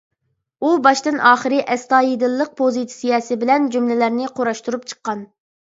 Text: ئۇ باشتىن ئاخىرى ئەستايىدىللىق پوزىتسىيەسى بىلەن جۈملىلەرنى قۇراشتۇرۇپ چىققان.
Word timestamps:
ئۇ 0.61 0.69
باشتىن 0.87 1.19
ئاخىرى 1.31 1.59
ئەستايىدىللىق 1.75 2.51
پوزىتسىيەسى 2.63 3.39
بىلەن 3.47 3.71
جۈملىلەرنى 3.79 4.33
قۇراشتۇرۇپ 4.41 4.93
چىققان. 4.93 5.25